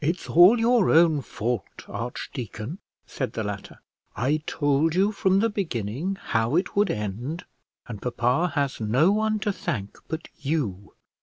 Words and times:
"It's 0.03 0.27
all 0.27 0.59
your 0.59 0.89
own 0.89 1.21
fault, 1.21 1.85
archdeacon," 1.87 2.79
said 3.05 3.33
the 3.33 3.43
latter. 3.43 3.81
"I 4.15 4.41
told 4.47 4.95
you 4.95 5.11
from 5.11 5.41
the 5.41 5.49
beginning 5.51 6.15
how 6.19 6.55
it 6.55 6.75
would 6.75 6.89
end, 6.89 7.45
and 7.87 8.01
papa 8.01 8.53
has 8.55 8.81
no 8.81 9.11
one 9.11 9.37
to 9.41 9.53
thank 9.53 9.99
but 10.07 10.27
you." 10.39 10.93